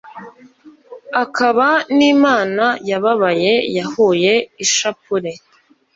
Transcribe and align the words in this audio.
akaba 1.23 1.67
n’imana 1.97 2.65
yababaye, 2.89 3.53
yahuye 3.77 4.33
ishapule, 4.63 5.31